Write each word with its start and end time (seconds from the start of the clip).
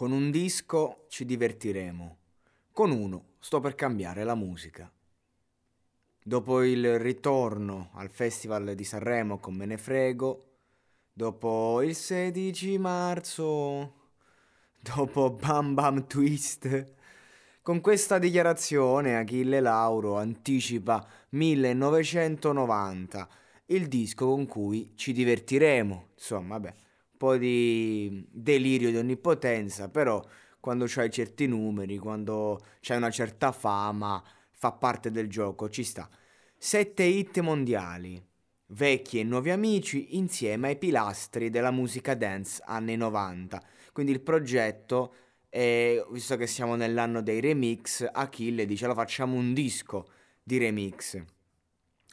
Con 0.00 0.12
un 0.12 0.30
disco 0.30 1.04
ci 1.10 1.26
divertiremo. 1.26 2.16
Con 2.72 2.90
uno 2.90 3.32
sto 3.38 3.60
per 3.60 3.74
cambiare 3.74 4.24
la 4.24 4.34
musica. 4.34 4.90
Dopo 6.24 6.62
il 6.62 6.98
ritorno 6.98 7.90
al 7.96 8.08
Festival 8.08 8.74
di 8.74 8.84
Sanremo 8.84 9.38
con 9.38 9.54
Me 9.54 9.66
ne 9.66 9.76
frego, 9.76 10.52
dopo 11.12 11.82
il 11.82 11.94
16 11.94 12.78
marzo, 12.78 13.92
dopo 14.80 15.32
Bam 15.32 15.74
Bam 15.74 16.06
Twist, 16.06 16.94
con 17.60 17.82
questa 17.82 18.18
dichiarazione 18.18 19.18
Achille 19.18 19.60
Lauro 19.60 20.16
anticipa 20.16 21.06
1990, 21.28 23.28
il 23.66 23.86
disco 23.86 24.28
con 24.28 24.46
cui 24.46 24.92
ci 24.94 25.12
divertiremo. 25.12 26.06
Insomma, 26.14 26.56
vabbè, 26.56 26.74
po' 27.20 27.36
di 27.36 28.26
delirio 28.30 28.88
di 28.88 28.96
onnipotenza, 28.96 29.90
però 29.90 30.24
quando 30.58 30.86
c'hai 30.88 31.10
certi 31.10 31.46
numeri, 31.46 31.98
quando 31.98 32.58
c'hai 32.80 32.96
una 32.96 33.10
certa 33.10 33.52
fama, 33.52 34.24
fa 34.52 34.72
parte 34.72 35.10
del 35.10 35.28
gioco, 35.28 35.68
ci 35.68 35.84
sta. 35.84 36.08
Sette 36.56 37.02
hit 37.02 37.38
mondiali, 37.40 38.18
vecchi 38.68 39.20
e 39.20 39.24
nuovi 39.24 39.50
amici 39.50 40.16
insieme 40.16 40.68
ai 40.68 40.78
pilastri 40.78 41.50
della 41.50 41.70
musica 41.70 42.14
dance 42.14 42.62
anni 42.64 42.96
90. 42.96 43.62
Quindi 43.92 44.12
il 44.12 44.22
progetto, 44.22 45.14
è, 45.50 46.02
visto 46.10 46.36
che 46.36 46.46
siamo 46.46 46.74
nell'anno 46.74 47.20
dei 47.20 47.40
remix, 47.40 48.08
Achille 48.10 48.64
dice 48.64 48.86
lo 48.86 48.94
facciamo 48.94 49.36
un 49.36 49.52
disco 49.52 50.08
di 50.42 50.56
remix. 50.56 51.22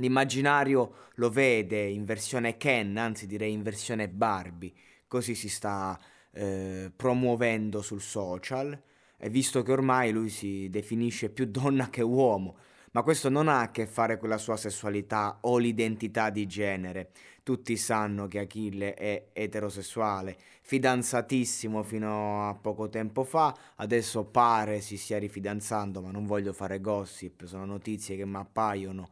L'immaginario 0.00 1.08
lo 1.16 1.28
vede 1.28 1.82
in 1.82 2.06
versione 2.06 2.56
Ken, 2.56 2.96
anzi 2.96 3.26
direi 3.26 3.52
in 3.52 3.62
versione 3.62 4.08
Barbie, 4.08 4.72
così 5.06 5.34
si 5.34 5.50
sta 5.50 5.98
eh, 6.32 6.90
promuovendo 6.96 7.82
sul 7.82 8.00
social, 8.00 8.82
e 9.18 9.28
visto 9.28 9.62
che 9.62 9.72
ormai 9.72 10.10
lui 10.10 10.30
si 10.30 10.70
definisce 10.70 11.28
più 11.28 11.44
donna 11.44 11.90
che 11.90 12.00
uomo, 12.00 12.56
ma 12.92 13.02
questo 13.02 13.28
non 13.28 13.46
ha 13.48 13.60
a 13.60 13.70
che 13.70 13.86
fare 13.86 14.16
con 14.16 14.30
la 14.30 14.38
sua 14.38 14.56
sessualità 14.56 15.40
o 15.42 15.58
l'identità 15.58 16.30
di 16.30 16.46
genere. 16.46 17.10
Tutti 17.42 17.76
sanno 17.76 18.26
che 18.26 18.38
Achille 18.38 18.94
è 18.94 19.28
eterosessuale, 19.34 20.38
fidanzatissimo 20.62 21.82
fino 21.82 22.48
a 22.48 22.54
poco 22.54 22.88
tempo 22.88 23.22
fa, 23.22 23.54
adesso 23.76 24.24
pare 24.24 24.80
si 24.80 24.96
stia 24.96 25.18
rifidanzando, 25.18 26.00
ma 26.00 26.10
non 26.10 26.24
voglio 26.24 26.54
fare 26.54 26.80
gossip, 26.80 27.44
sono 27.44 27.66
notizie 27.66 28.16
che 28.16 28.24
mi 28.24 28.36
appaiono 28.36 29.10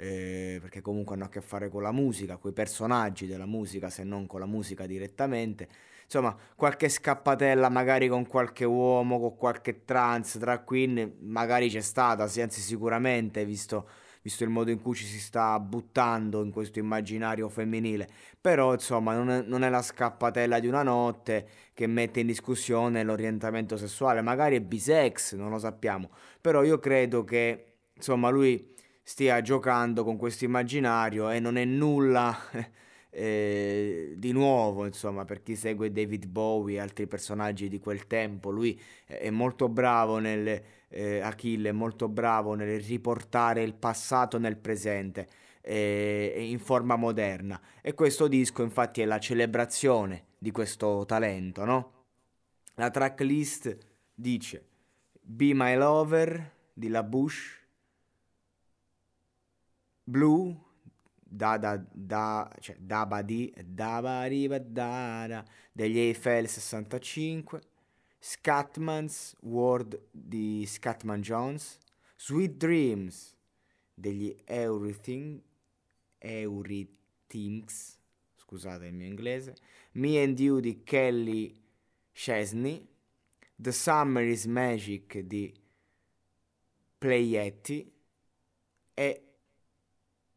eh, 0.00 0.58
perché 0.60 0.80
comunque 0.80 1.16
hanno 1.16 1.24
a 1.24 1.28
che 1.28 1.40
fare 1.40 1.68
con 1.68 1.82
la 1.82 1.90
musica, 1.90 2.36
con 2.36 2.52
i 2.52 2.54
personaggi 2.54 3.26
della 3.26 3.46
musica, 3.46 3.90
se 3.90 4.04
non 4.04 4.26
con 4.26 4.38
la 4.38 4.46
musica 4.46 4.86
direttamente. 4.86 5.68
Insomma, 6.04 6.34
qualche 6.54 6.88
scappatella 6.88 7.68
magari 7.68 8.08
con 8.08 8.26
qualche 8.26 8.64
uomo, 8.64 9.18
con 9.18 9.36
qualche 9.36 9.84
trans, 9.84 10.38
drag 10.38 10.64
queen, 10.64 11.16
magari 11.20 11.68
c'è 11.68 11.80
stata, 11.80 12.22
anzi 12.22 12.60
sicuramente, 12.60 13.44
visto, 13.44 13.88
visto 14.22 14.44
il 14.44 14.50
modo 14.50 14.70
in 14.70 14.80
cui 14.80 14.94
ci 14.94 15.04
si 15.04 15.18
sta 15.18 15.58
buttando 15.58 16.44
in 16.44 16.52
questo 16.52 16.78
immaginario 16.78 17.48
femminile. 17.48 18.08
Però, 18.40 18.72
insomma, 18.74 19.14
non 19.16 19.30
è, 19.30 19.42
non 19.42 19.64
è 19.64 19.68
la 19.68 19.82
scappatella 19.82 20.60
di 20.60 20.68
una 20.68 20.84
notte 20.84 21.48
che 21.74 21.88
mette 21.88 22.20
in 22.20 22.26
discussione 22.28 23.02
l'orientamento 23.02 23.76
sessuale. 23.76 24.22
Magari 24.22 24.56
è 24.56 24.60
bisex, 24.60 25.34
non 25.34 25.50
lo 25.50 25.58
sappiamo. 25.58 26.10
Però 26.40 26.62
io 26.62 26.78
credo 26.78 27.24
che, 27.24 27.78
insomma, 27.94 28.28
lui 28.30 28.76
stia 29.08 29.40
giocando 29.40 30.04
con 30.04 30.18
questo 30.18 30.44
immaginario 30.44 31.30
e 31.30 31.40
non 31.40 31.56
è 31.56 31.64
nulla 31.64 32.38
eh, 33.08 34.12
di 34.14 34.32
nuovo, 34.32 34.84
insomma, 34.84 35.24
per 35.24 35.42
chi 35.42 35.56
segue 35.56 35.90
David 35.90 36.26
Bowie 36.26 36.76
e 36.76 36.80
altri 36.80 37.06
personaggi 37.06 37.70
di 37.70 37.78
quel 37.78 38.06
tempo, 38.06 38.50
lui 38.50 38.78
è 39.06 39.30
molto 39.30 39.70
bravo 39.70 40.18
nel 40.18 40.62
eh, 40.90 41.20
Achille 41.20 41.70
è 41.70 41.72
molto 41.72 42.06
bravo 42.08 42.52
nel 42.52 42.82
riportare 42.82 43.62
il 43.62 43.72
passato 43.72 44.38
nel 44.38 44.58
presente 44.58 45.26
eh, 45.62 46.46
in 46.46 46.58
forma 46.58 46.96
moderna 46.96 47.58
e 47.80 47.94
questo 47.94 48.28
disco 48.28 48.62
infatti 48.62 49.00
è 49.00 49.06
la 49.06 49.18
celebrazione 49.18 50.26
di 50.36 50.50
questo 50.50 51.06
talento, 51.06 51.64
no? 51.64 51.92
La 52.74 52.90
tracklist 52.90 53.74
dice 54.12 54.66
Be 55.18 55.54
My 55.54 55.76
Lover 55.76 56.56
di 56.74 56.88
La 56.88 57.02
Bush 57.02 57.58
Blue 60.08 60.56
da 61.30 61.58
da 61.58 61.76
da 61.92 62.50
cioè 62.60 62.76
da 62.80 63.04
badi 63.04 63.52
da 63.62 64.00
bariba 64.00 64.58
da 64.58 65.26
da 65.28 65.44
degli 65.70 65.98
Eiffel 65.98 66.48
65 66.48 67.60
Scatman's 68.18 69.36
World 69.42 70.00
di 70.10 70.64
Scatman 70.66 71.20
Jones 71.20 71.78
Sweet 72.16 72.56
Dreams 72.56 73.36
degli 73.94 74.34
Everything 74.46 75.42
Eurythmics 76.18 77.98
scusate 78.36 78.86
il 78.86 78.94
mio 78.94 79.06
inglese 79.06 79.54
Me 79.92 80.22
and 80.22 80.40
You 80.40 80.60
di 80.60 80.82
Kelly 80.82 81.62
Chesney 82.12 82.88
The 83.54 83.72
Summer 83.72 84.24
is 84.24 84.46
Magic 84.46 85.18
di 85.18 85.54
Playetti 86.96 87.92
e 88.94 89.27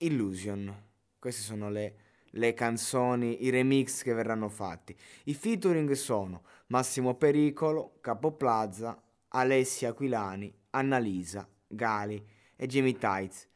Illusion. 0.01 0.73
Queste 1.19 1.41
sono 1.41 1.69
le, 1.69 1.95
le 2.31 2.53
canzoni, 2.53 3.45
i 3.45 3.49
remix 3.49 4.03
che 4.03 4.13
verranno 4.13 4.49
fatti. 4.49 4.95
I 5.25 5.33
featuring 5.33 5.91
sono 5.91 6.43
Massimo 6.67 7.15
Pericolo, 7.15 7.97
Capo 8.01 8.31
Plaza, 8.31 8.99
Alessia 9.29 9.89
Aquilani, 9.89 10.53
Annalisa, 10.71 11.47
Gali 11.67 12.23
e 12.55 12.67
Jimmy 12.67 12.93
Tights. 12.93 13.47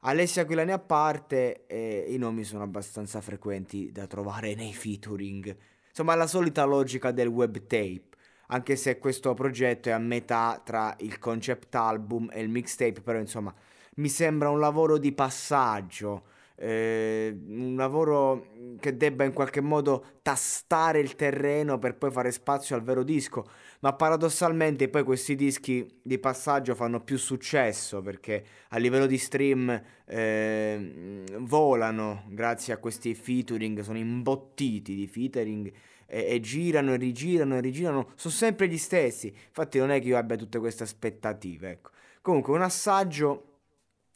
Alessia 0.00 0.42
Aquilani 0.42 0.72
a 0.72 0.78
parte, 0.78 1.66
eh, 1.66 2.06
i 2.08 2.18
nomi 2.18 2.44
sono 2.44 2.62
abbastanza 2.64 3.20
frequenti 3.20 3.90
da 3.92 4.06
trovare 4.06 4.54
nei 4.54 4.74
featuring. 4.74 5.56
Insomma, 5.88 6.14
la 6.14 6.26
solita 6.26 6.64
logica 6.64 7.12
del 7.12 7.28
web 7.28 7.66
tape, 7.66 8.08
anche 8.48 8.76
se 8.76 8.98
questo 8.98 9.32
progetto 9.32 9.88
è 9.88 9.92
a 9.92 9.98
metà 9.98 10.60
tra 10.62 10.94
il 10.98 11.18
concept 11.18 11.74
album 11.76 12.28
e 12.32 12.42
il 12.42 12.48
mixtape, 12.48 13.00
però 13.00 13.18
insomma 13.18 13.54
mi 13.96 14.08
sembra 14.08 14.50
un 14.50 14.58
lavoro 14.58 14.98
di 14.98 15.12
passaggio, 15.12 16.24
eh, 16.56 17.36
un 17.46 17.74
lavoro 17.76 18.46
che 18.78 18.96
debba 18.96 19.24
in 19.24 19.32
qualche 19.32 19.60
modo 19.60 20.04
tastare 20.22 21.00
il 21.00 21.16
terreno 21.16 21.78
per 21.78 21.96
poi 21.96 22.10
fare 22.10 22.30
spazio 22.30 22.76
al 22.76 22.82
vero 22.82 23.02
disco, 23.02 23.44
ma 23.80 23.92
paradossalmente 23.92 24.88
poi 24.88 25.02
questi 25.02 25.34
dischi 25.34 26.00
di 26.02 26.18
passaggio 26.18 26.74
fanno 26.74 27.00
più 27.00 27.18
successo 27.18 28.00
perché 28.02 28.44
a 28.68 28.78
livello 28.78 29.06
di 29.06 29.18
stream 29.18 29.82
eh, 30.06 31.24
volano 31.38 32.24
grazie 32.28 32.72
a 32.72 32.78
questi 32.78 33.14
featuring, 33.14 33.80
sono 33.80 33.98
imbottiti 33.98 34.94
di 34.94 35.06
featuring 35.06 35.70
e, 36.06 36.26
e, 36.28 36.40
girano 36.40 36.92
e 36.94 36.96
rigirano 36.96 37.56
e 37.56 37.60
rigirano, 37.60 38.10
sono 38.14 38.34
sempre 38.34 38.68
gli 38.68 38.78
stessi, 38.78 39.26
infatti 39.28 39.78
non 39.78 39.90
è 39.90 40.00
che 40.00 40.08
io 40.08 40.16
abbia 40.16 40.36
tutte 40.36 40.58
queste 40.58 40.84
aspettative, 40.84 41.70
ecco. 41.70 41.90
Comunque 42.22 42.54
un 42.54 42.62
assaggio 42.62 43.53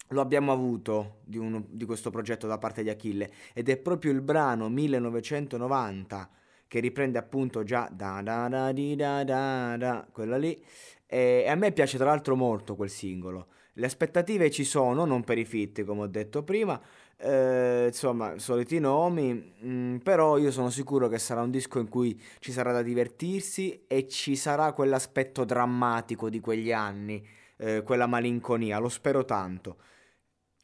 lo 0.09 0.21
abbiamo 0.21 0.53
avuto 0.53 1.19
di, 1.25 1.39
uno, 1.39 1.65
di, 1.69 1.85
questo 1.85 2.11
progetto 2.11 2.47
da 2.47 2.59
parte 2.59 2.83
di 2.83 2.91
Achille 2.91 3.31
ed 3.53 3.69
è 3.69 3.77
proprio 3.77 4.13
il 4.13 4.21
brano 4.21 4.69
1990 4.69 6.31
che 6.67 6.81
riprende 6.81 7.19
appunto 7.19 7.63
già 7.63 7.89
da 7.91 8.21
da 8.23 8.47
da 8.49 8.73
di 8.73 8.95
da 8.95 9.25
da 9.25 9.77
da 9.79 10.07
quella 10.11 10.37
lì. 10.37 10.63
E, 11.07 11.43
e 11.45 11.49
a 11.49 11.55
me 11.55 11.73
piace 11.73 11.97
tra 11.97 12.07
l'altro 12.07 12.37
molto 12.37 12.77
quel 12.77 12.91
singolo. 12.91 13.49
Le 13.73 13.87
aspettative 13.87 14.51
ci 14.51 14.65
sono 14.65 15.05
non 15.05 15.25
per 15.25 15.39
i 15.39 15.45
fit 15.45 15.85
come 15.85 16.03
ho 16.03 16.07
detto 16.07 16.43
prima 16.43 16.81
eh, 17.21 17.87
insomma 17.89 18.39
soliti 18.39 18.79
nomi 18.79 19.33
mh, 19.33 19.69
mm, 19.69 19.97
però 19.99 20.39
io 20.39 20.53
sono 20.53 20.71
sicuro 20.71 21.09
che 21.09 21.19
sarà 21.19 21.43
un 21.43 21.51
disco 21.51 21.81
in 21.81 21.89
cui 21.89 22.21
ci 22.39 22.53
sarà 22.53 22.71
da 22.71 22.83
divertirsi 22.83 23.85
e 23.89 24.07
ci 24.07 24.37
sarà 24.37 24.73
quell'aspetto 24.73 25.45
drammatico 25.45 26.31
di 26.31 26.39
quegli 26.39 26.71
anni 26.71 27.25
eh, 27.57 27.83
quella 27.83 28.07
malinconia 28.07 28.79
lo 28.79 28.89
spero 28.89 29.25
tanto 29.25 29.79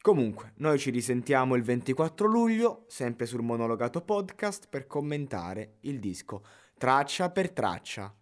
Comunque, 0.04 0.52
noi 0.56 0.78
ci 0.78 0.90
risentiamo 0.90 1.54
il 1.54 1.62
24 1.62 2.26
luglio, 2.26 2.84
sempre 2.88 3.24
sul 3.24 3.40
Monologato 3.40 4.02
Podcast, 4.02 4.68
per 4.68 4.86
commentare 4.86 5.76
il 5.80 5.98
disco 5.98 6.44
traccia 6.76 7.30
per 7.30 7.50
traccia. 7.50 8.14